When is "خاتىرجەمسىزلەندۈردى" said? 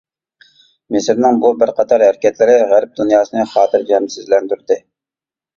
3.55-4.81